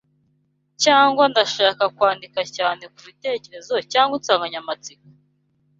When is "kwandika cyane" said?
1.95-2.83